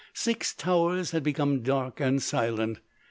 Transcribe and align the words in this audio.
Six 0.15 0.55
Towers 0.55 1.11
had 1.11 1.21
become 1.21 1.59
dark 1.61 1.99
and 1.99 2.23
silent. 2.23 2.79